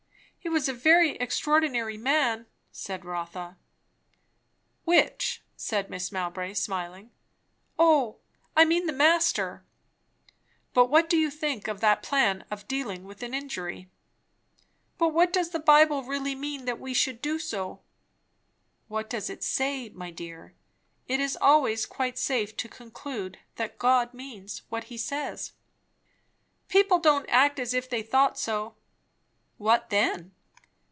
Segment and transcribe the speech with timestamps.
[0.43, 3.57] "He was a very extraordinary man!" said Rotha.
[4.85, 6.11] "Which?" said Mrs.
[6.13, 7.11] Mowbray smiling.
[7.77, 8.17] "O
[8.57, 9.63] I mean the master."
[10.73, 13.91] "But what do you think of that plan of dealing with an injury?"
[14.97, 17.81] "But does the Bible really mean that we should do so?"
[18.87, 20.55] "What does it say, my dear?
[21.07, 25.51] It is always quite safe to conclude that God means what he says."
[26.67, 28.73] "People don't act as if they thought so."
[29.57, 30.33] "What then?"